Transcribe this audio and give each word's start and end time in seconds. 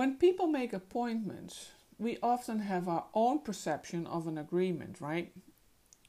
When 0.00 0.16
people 0.16 0.46
make 0.46 0.72
appointments, 0.72 1.72
we 1.98 2.16
often 2.22 2.60
have 2.60 2.88
our 2.88 3.04
own 3.12 3.40
perception 3.40 4.06
of 4.06 4.26
an 4.26 4.38
agreement, 4.38 4.98
right? 4.98 5.30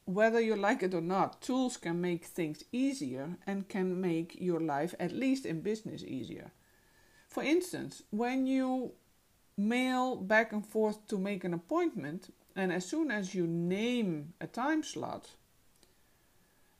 Whether 0.05 0.39
you 0.39 0.55
like 0.55 0.81
it 0.81 0.93
or 0.93 1.01
not, 1.01 1.41
tools 1.41 1.75
can 1.75 1.99
make 1.99 2.23
things 2.23 2.63
easier 2.71 3.35
and 3.45 3.67
can 3.67 3.99
make 3.99 4.37
your 4.39 4.61
life, 4.61 4.95
at 4.97 5.11
least 5.11 5.45
in 5.45 5.59
business, 5.59 6.05
easier. 6.05 6.51
For 7.27 7.43
instance, 7.43 8.01
when 8.11 8.47
you 8.47 8.93
mail 9.57 10.15
back 10.15 10.53
and 10.53 10.65
forth 10.65 11.05
to 11.07 11.17
make 11.17 11.43
an 11.43 11.53
appointment, 11.53 12.33
and 12.55 12.71
as 12.71 12.85
soon 12.85 13.11
as 13.11 13.35
you 13.35 13.45
name 13.45 14.35
a 14.39 14.47
time 14.47 14.83
slot, 14.83 15.31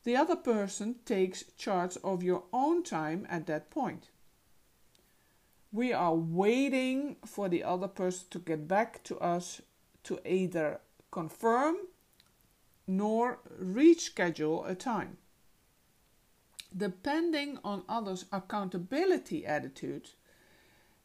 the 0.05 0.15
other 0.15 0.37
person 0.37 0.95
takes 1.03 1.43
charge 1.57 1.97
of 2.05 2.23
your 2.23 2.45
own 2.53 2.83
time 2.83 3.27
at 3.29 3.47
that 3.47 3.69
point. 3.69 4.10
We 5.73 5.93
are 5.93 6.15
waiting 6.15 7.15
for 7.25 7.47
the 7.47 7.63
other 7.63 7.87
person 7.87 8.27
to 8.31 8.39
get 8.39 8.67
back 8.67 9.03
to 9.05 9.17
us 9.19 9.61
to 10.03 10.19
either 10.25 10.81
confirm 11.11 11.77
nor 12.85 13.39
reschedule 13.61 14.69
a 14.69 14.75
time. 14.75 15.17
Depending 16.75 17.57
on 17.63 17.83
others' 17.87 18.25
accountability 18.31 19.45
attitude, 19.45 20.09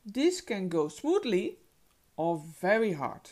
this 0.04 0.40
can 0.40 0.68
go 0.68 0.88
smoothly 0.88 1.58
or 2.16 2.42
very 2.60 2.92
hard. 2.92 3.30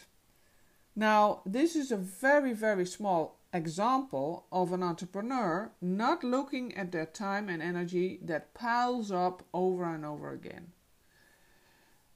Now, 0.95 1.43
this 1.45 1.75
is 1.75 1.91
a 1.91 1.97
very, 1.97 2.53
very 2.53 2.87
small 2.87 3.41
example 3.53 4.47
of 4.53 4.73
an 4.73 4.83
entrepreneur 4.83 5.73
not 5.81 6.23
looking 6.23 6.77
at 6.77 6.93
their 6.93 7.07
time 7.07 7.49
and 7.49 7.63
energy 7.63 8.21
that 8.23 8.55
piles 8.55 9.11
up 9.11 9.43
over 9.53 9.85
and 9.85 10.05
over 10.05 10.31
again. 10.31 10.73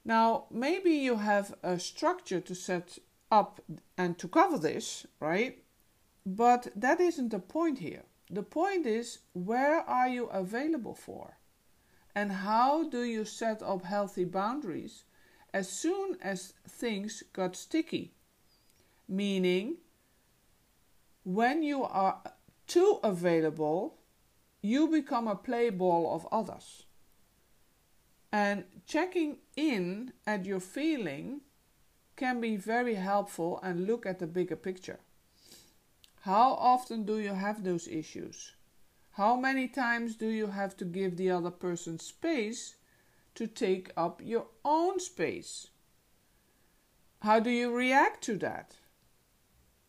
Now, 0.05 0.45
maybe 0.49 0.91
you 0.91 1.17
have 1.17 1.55
a 1.61 1.79
structure 1.79 2.39
to 2.41 2.55
set 2.55 2.97
up 3.31 3.61
and 3.97 4.17
to 4.17 4.27
cover 4.27 4.57
this, 4.57 5.05
right? 5.19 5.63
But 6.25 6.69
that 6.75 6.99
isn't 6.99 7.29
the 7.29 7.39
point 7.39 7.79
here. 7.79 8.03
The 8.29 8.43
point 8.43 8.85
is 8.85 9.19
where 9.33 9.81
are 9.81 10.07
you 10.07 10.25
available 10.27 10.95
for? 10.95 11.37
And 12.15 12.31
how 12.31 12.89
do 12.89 13.03
you 13.03 13.25
set 13.25 13.61
up 13.61 13.83
healthy 13.83 14.25
boundaries 14.25 15.03
as 15.53 15.69
soon 15.69 16.17
as 16.21 16.53
things 16.67 17.23
got 17.33 17.55
sticky? 17.55 18.13
Meaning, 19.07 19.77
when 21.23 21.63
you 21.63 21.83
are 21.83 22.21
too 22.67 22.99
available, 23.03 23.97
you 24.61 24.87
become 24.87 25.27
a 25.27 25.35
play 25.35 25.69
ball 25.69 26.13
of 26.13 26.27
others. 26.31 26.85
And 28.39 28.63
checking 28.85 29.39
in 29.57 30.13
at 30.25 30.45
your 30.45 30.61
feeling 30.61 31.41
can 32.15 32.39
be 32.39 32.55
very 32.55 32.95
helpful 32.95 33.59
and 33.61 33.85
look 33.85 34.05
at 34.05 34.19
the 34.19 34.27
bigger 34.27 34.55
picture. 34.55 35.01
How 36.21 36.53
often 36.53 37.03
do 37.03 37.19
you 37.19 37.33
have 37.33 37.65
those 37.65 37.85
issues? 37.89 38.53
How 39.11 39.35
many 39.35 39.67
times 39.67 40.15
do 40.15 40.27
you 40.27 40.47
have 40.47 40.77
to 40.77 40.85
give 40.85 41.17
the 41.17 41.29
other 41.31 41.51
person 41.51 41.99
space 41.99 42.75
to 43.35 43.45
take 43.45 43.91
up 43.97 44.21
your 44.23 44.47
own 44.63 45.01
space? 45.01 45.67
How 47.21 47.41
do 47.41 47.49
you 47.49 47.75
react 47.75 48.23
to 48.23 48.37
that? 48.37 48.77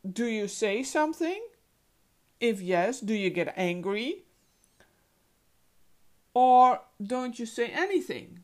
Do 0.03 0.27
you 0.27 0.48
say 0.48 0.83
something? 0.83 1.41
If 2.41 2.61
yes, 2.61 2.98
do 2.98 3.15
you 3.15 3.31
get 3.31 3.55
angry? 3.56 4.25
Or 6.34 6.81
don't 7.03 7.39
you 7.39 7.47
say 7.47 7.69
anything? 7.69 8.41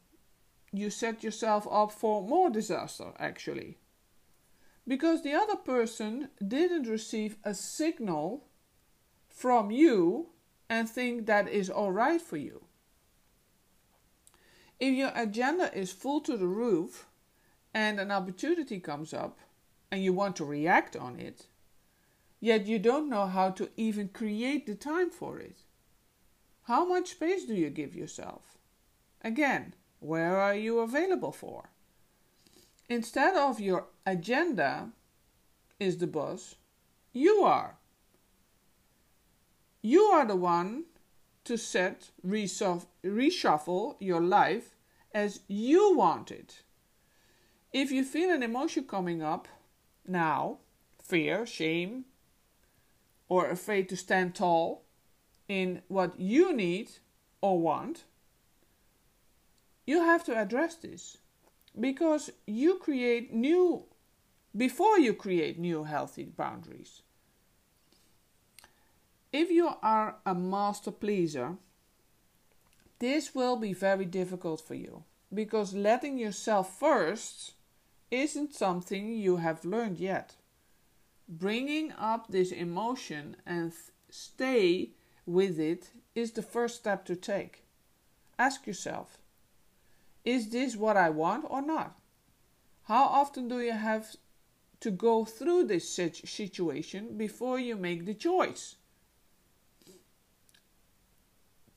You 0.73 0.91
set 0.91 1.23
yourself 1.23 1.67
up 1.71 1.93
for 1.93 2.23
more 2.23 2.51
disaster, 2.51 3.13
actually. 3.19 3.79
Because 4.87 5.23
the 5.23 5.35
other 5.35 5.57
person 5.57 6.29
didn't 6.47 6.89
receive 6.89 7.37
a 7.45 7.55
signal 7.55 8.45
from 9.29 9.71
you 9.71 10.29
and 10.69 10.89
think 10.89 11.27
that 11.27 11.49
is 11.49 11.71
alright 11.71 12.21
for 12.21 12.37
you. 12.37 12.65
If 14.79 14.95
your 14.95 15.13
agenda 15.15 15.77
is 15.77 15.93
full 15.93 16.21
to 16.23 16.37
the 16.37 16.47
roof 16.47 17.07
and 17.73 17.99
an 17.99 18.11
opportunity 18.11 18.79
comes 18.81 19.15
up 19.15 19.39
and 19.91 20.03
you 20.03 20.13
want 20.13 20.37
to 20.37 20.45
react 20.45 20.97
on 20.97 21.19
it, 21.19 21.47
yet 22.41 22.67
you 22.67 22.79
don't 22.79 23.09
know 23.09 23.27
how 23.27 23.51
to 23.51 23.71
even 23.77 24.09
create 24.09 24.67
the 24.67 24.75
time 24.75 25.11
for 25.11 25.39
it, 25.39 25.57
how 26.67 26.85
much 26.85 27.13
space 27.13 27.45
do 27.45 27.55
you 27.55 27.71
give 27.71 27.95
yourself? 27.95 28.59
Again, 29.23 29.75
where 30.01 30.37
are 30.37 30.55
you 30.55 30.81
available 30.81 31.31
for? 31.31 31.71
Instead 32.89 33.37
of 33.37 33.61
your 33.61 33.87
agenda 34.05 34.91
is 35.79 35.99
the 35.99 36.09
boss, 36.09 36.57
you 37.13 37.45
are. 37.45 37.77
You 39.81 40.03
are 40.03 40.27
the 40.27 40.35
one 40.35 40.87
to 41.45 41.57
set, 41.57 42.11
reshuffle 42.27 43.95
your 44.01 44.21
life 44.21 44.75
as 45.15 45.41
you 45.47 45.97
want 45.97 46.33
it. 46.33 46.63
If 47.73 47.93
you 47.93 48.03
feel 48.03 48.31
an 48.31 48.43
emotion 48.43 48.85
coming 48.85 49.23
up 49.23 49.47
now, 50.05 50.59
fear, 51.01 51.47
shame, 51.47 52.07
or 53.29 53.49
afraid 53.49 53.89
to 53.91 53.97
stand 53.97 54.35
tall, 54.35 54.86
in 55.49 55.83
what 55.89 56.19
you 56.19 56.55
need 56.55 56.91
or 57.41 57.61
want, 57.61 58.05
you 59.87 60.01
have 60.01 60.25
to 60.25 60.37
address 60.37 60.75
this 60.75 61.19
because 61.79 62.31
you 62.47 62.79
create 62.79 63.33
new 63.33 63.85
before 64.57 64.99
you 64.99 65.13
create 65.13 65.59
new 65.59 65.85
healthy 65.85 66.25
boundaries. 66.25 67.03
If 69.33 69.51
you 69.51 69.71
are 69.83 70.17
a 70.25 70.35
master 70.35 70.91
pleaser, 70.91 71.57
this 72.99 73.35
will 73.35 73.57
be 73.57 73.75
very 73.75 74.07
difficult 74.07 74.63
for 74.67 74.75
you 74.75 75.05
because 75.33 75.75
letting 75.75 76.17
yourself 76.17 76.79
first 76.79 77.53
isn't 78.11 78.55
something 78.55 79.15
you 79.15 79.37
have 79.37 79.65
learned 79.65 79.99
yet. 79.99 80.37
Bringing 81.29 81.93
up 81.93 82.29
this 82.29 82.53
emotion 82.53 83.37
and 83.45 83.73
stay 84.09 84.91
with 85.27 85.59
it 85.59 85.91
is 86.15 86.33
the 86.33 86.43
first 86.43 86.77
step 86.77 87.05
to 87.05 87.17
take. 87.17 87.65
Ask 88.39 88.67
yourself 88.67 89.19
Is 90.25 90.51
this 90.51 90.77
what 90.77 90.97
I 90.97 91.11
want 91.11 91.45
or 91.49 91.61
not? 91.61 91.99
How 92.85 93.05
often 93.05 93.49
do 93.49 93.61
you 93.61 93.73
have 93.73 94.15
to 94.81 94.91
go 94.91 95.25
through 95.25 95.65
this 95.65 95.89
situation 95.89 97.17
before 97.17 97.59
you 97.59 97.77
make 97.77 98.07
the 98.07 98.15
choice? 98.15 98.77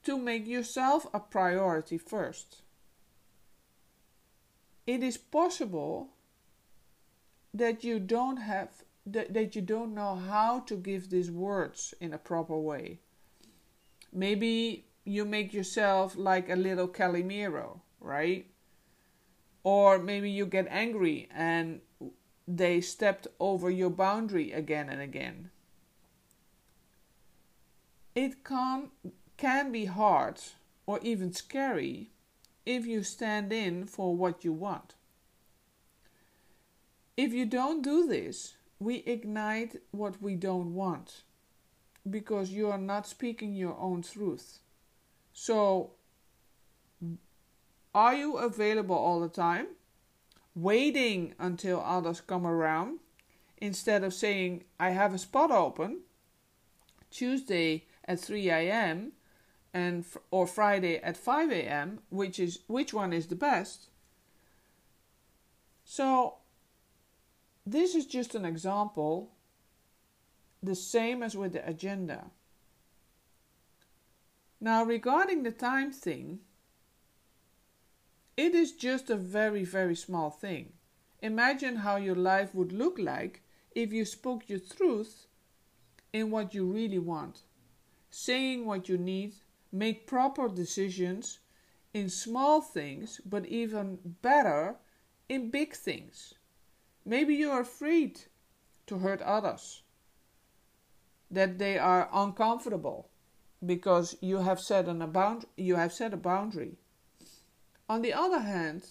To 0.04 0.18
make 0.18 0.48
yourself 0.48 1.08
a 1.14 1.20
priority 1.20 1.98
first. 1.98 2.62
It 4.86 5.04
is 5.04 5.18
possible 5.18 6.10
that 7.54 7.84
you 7.84 8.00
don't 8.00 8.38
have 8.38 8.70
that, 9.06 9.34
that 9.34 9.56
you 9.56 9.62
don't 9.62 9.96
know 9.96 10.16
how 10.16 10.60
to 10.62 10.76
give 10.76 11.10
these 11.10 11.32
words 11.32 11.94
in 12.00 12.14
a 12.14 12.18
proper 12.18 12.58
way 12.58 13.00
Maybe 14.12 14.86
you 15.06 15.26
make 15.26 15.54
yourself 15.54 16.16
like 16.16 16.50
a 16.50 16.56
little 16.56 16.88
Calimero, 16.88 17.82
right? 18.00 18.46
Or 19.64 20.00
maybe 20.00 20.30
you 20.30 20.46
get 20.46 20.68
angry 20.70 21.28
and 21.34 21.82
they 22.48 22.82
stepped 22.82 23.28
over 23.40 23.70
your 23.70 23.90
boundary 23.90 24.52
again 24.52 24.90
and 24.90 25.02
again. 25.02 25.52
It 28.16 28.44
can, 28.44 28.90
can 29.38 29.72
be 29.72 29.86
hard 29.86 30.40
or 30.86 31.00
even 31.04 31.32
scary 31.34 32.10
if 32.66 32.86
you 32.86 33.04
stand 33.04 33.54
in 33.54 33.86
for 33.86 34.16
what 34.16 34.44
you 34.44 34.54
want. 34.54 34.96
If 37.16 37.34
you 37.34 37.46
don't 37.46 37.84
do 37.84 38.08
this, 38.08 38.56
we 38.80 38.98
ignite 39.06 39.82
what 39.92 40.22
we 40.22 40.36
don't 40.36 40.74
want 40.74 41.24
because 42.08 42.52
you 42.52 42.70
are 42.70 42.78
not 42.78 43.08
speaking 43.08 43.54
your 43.56 43.78
own 43.80 44.02
truth. 44.02 44.60
So, 45.34 45.92
are 47.94 48.16
you 48.16 48.38
available 48.38 48.96
all 48.96 49.20
the 49.20 49.30
time? 49.30 49.68
Waiting 50.56 51.34
until 51.40 51.82
others 51.82 52.22
come 52.22 52.46
around 52.46 53.00
instead 53.58 54.04
of 54.04 54.14
saying, 54.14 54.64
I 54.80 54.92
have 54.92 55.14
a 55.14 55.18
spot 55.18 55.52
open 55.52 56.02
Tuesday 57.12 57.86
at 58.06 58.20
3 58.20 58.50
a.m. 58.50 59.14
and 59.74 60.06
or 60.32 60.48
Friday 60.48 60.98
at 60.98 61.18
5 61.18 61.52
a.m., 61.52 62.00
which 62.10 62.40
is 62.40 62.60
which 62.68 62.94
one 62.94 63.14
is 63.14 63.28
the 63.28 63.36
best? 63.36 63.90
So 65.84 66.36
this 67.66 67.96
is 67.96 68.06
just 68.06 68.36
an 68.36 68.46
example 68.46 69.32
the 70.62 70.76
same 70.76 71.24
as 71.24 71.36
with 71.36 71.54
the 71.54 71.68
agenda. 71.68 72.32
Now, 74.62 74.84
regarding 74.84 75.44
the 75.44 75.52
time 75.52 75.92
thing, 75.92 76.40
It 78.40 78.56
is 78.56 78.72
just 78.72 79.10
a 79.10 79.18
very, 79.18 79.66
very 79.66 79.96
small 79.96 80.30
thing. 80.30 80.72
Imagine 81.22 81.76
how 81.76 81.98
your 81.98 82.16
life 82.16 82.56
would 82.56 82.72
look 82.72 82.98
like 82.98 83.44
if 83.76 83.92
you 83.92 84.06
spoke 84.06 84.48
your 84.48 84.60
truth 84.60 85.28
in 86.14 86.32
what 86.32 86.54
you 86.54 86.64
really 86.64 87.00
want, 87.00 87.44
saying 88.10 88.66
what 88.66 88.88
you 88.88 88.98
need, 88.98 89.34
make 89.74 90.08
proper 90.08 90.48
decisions 90.48 91.40
in 91.94 92.08
small 92.08 92.62
things, 92.62 93.20
but 93.26 93.46
even 93.46 94.00
better 94.22 94.78
in 95.28 95.52
big 95.52 95.74
things. 95.74 96.36
Maybe 97.04 97.36
you 97.36 97.52
are 97.52 97.60
afraid 97.60 98.22
to 98.88 99.00
hurt 99.00 99.22
others, 99.22 99.82
that 101.32 101.58
they 101.58 101.78
are 101.78 102.10
uncomfortable 102.12 103.10
because 103.66 104.16
you 104.22 104.38
have 104.38 104.60
set 104.60 104.88
an 104.88 105.02
abound, 105.02 105.46
you 105.58 105.76
have 105.76 105.94
set 105.94 106.14
a 106.14 106.18
boundary. 106.18 106.78
On 107.88 108.02
the 108.02 108.14
other 108.14 108.40
hand, 108.40 108.86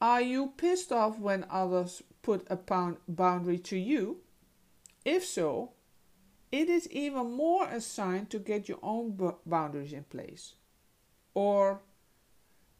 are 0.00 0.20
you 0.20 0.52
pissed 0.56 0.92
off 0.92 1.18
when 1.18 1.46
others 1.48 2.02
put 2.22 2.46
a 2.50 2.56
pound 2.56 2.98
boundary 3.08 3.58
to 3.58 3.78
you? 3.78 4.18
If 5.04 5.24
so, 5.24 5.72
it 6.52 6.68
is 6.68 6.90
even 6.90 7.32
more 7.32 7.66
a 7.68 7.80
sign 7.80 8.26
to 8.26 8.38
get 8.38 8.68
your 8.68 8.78
own 8.82 9.18
boundaries 9.46 9.92
in 9.92 10.04
place. 10.04 10.54
Or 11.34 11.82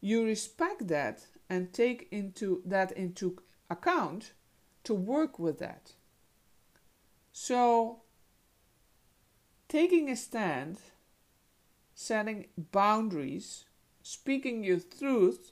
you 0.01 0.23
respect 0.23 0.87
that 0.87 1.25
and 1.49 1.73
take 1.73 2.07
into 2.11 2.61
that 2.65 2.91
into 2.91 3.37
account 3.69 4.33
to 4.83 4.93
work 4.93 5.39
with 5.39 5.59
that. 5.59 5.93
So 7.39 8.01
taking 9.69 10.09
a 10.09 10.15
stand, 10.15 10.79
setting 11.93 12.47
boundaries, 12.57 13.65
speaking 14.01 14.63
your 14.63 14.79
truth 14.79 15.51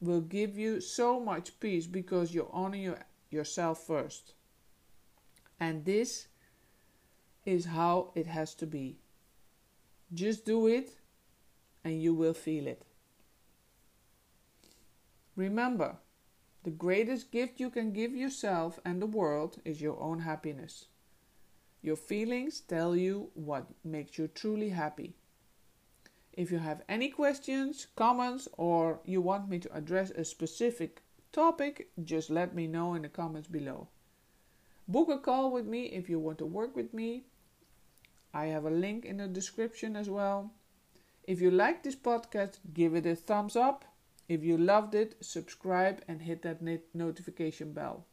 will 0.00 0.22
give 0.22 0.58
you 0.58 0.80
so 0.80 1.20
much 1.20 1.60
peace 1.60 1.86
because 1.86 2.34
you 2.34 2.48
honor 2.52 2.76
your, 2.76 2.98
yourself 3.30 3.86
first. 3.86 4.34
And 5.60 5.84
this 5.84 6.26
is 7.46 7.66
how 7.66 8.10
it 8.16 8.26
has 8.26 8.52
to 8.56 8.66
be. 8.66 8.98
Just 10.12 10.44
do 10.44 10.66
it 10.66 10.98
and 11.84 12.02
you 12.02 12.12
will 12.12 12.34
feel 12.34 12.66
it. 12.66 12.82
Remember, 15.36 15.98
the 16.64 16.70
greatest 16.72 17.30
gift 17.30 17.60
you 17.60 17.70
can 17.70 17.92
give 17.92 18.16
yourself 18.16 18.80
and 18.84 19.00
the 19.00 19.06
world 19.06 19.58
is 19.64 19.80
your 19.80 19.98
own 20.00 20.18
happiness. 20.18 20.86
Your 21.82 21.96
feelings 21.96 22.60
tell 22.60 22.94
you 22.94 23.30
what 23.34 23.66
makes 23.84 24.18
you 24.18 24.28
truly 24.28 24.68
happy. 24.68 25.14
If 26.32 26.50
you 26.50 26.58
have 26.58 26.82
any 26.88 27.08
questions, 27.08 27.86
comments, 27.96 28.48
or 28.56 29.00
you 29.04 29.20
want 29.20 29.48
me 29.48 29.58
to 29.60 29.74
address 29.74 30.10
a 30.10 30.24
specific 30.24 31.02
topic, 31.32 31.90
just 32.04 32.30
let 32.30 32.54
me 32.54 32.66
know 32.66 32.94
in 32.94 33.02
the 33.02 33.08
comments 33.08 33.48
below. 33.48 33.88
Book 34.86 35.08
a 35.08 35.18
call 35.18 35.50
with 35.50 35.66
me 35.66 35.84
if 35.86 36.08
you 36.08 36.18
want 36.18 36.38
to 36.38 36.46
work 36.46 36.76
with 36.76 36.92
me. 36.92 37.24
I 38.34 38.46
have 38.46 38.64
a 38.64 38.70
link 38.70 39.04
in 39.04 39.16
the 39.16 39.26
description 39.26 39.96
as 39.96 40.10
well. 40.10 40.52
If 41.24 41.40
you 41.40 41.50
like 41.50 41.82
this 41.82 41.96
podcast, 41.96 42.58
give 42.74 42.94
it 42.94 43.06
a 43.06 43.16
thumbs 43.16 43.56
up. 43.56 43.84
If 44.28 44.44
you 44.44 44.56
loved 44.56 44.94
it, 44.94 45.16
subscribe 45.20 46.02
and 46.06 46.22
hit 46.22 46.42
that 46.42 46.60
notification 46.94 47.72
bell. 47.72 48.06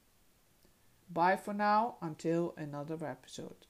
Bye 1.09 1.35
for 1.37 1.53
now 1.53 1.97
until 2.01 2.53
another 2.57 3.05
episode. 3.05 3.66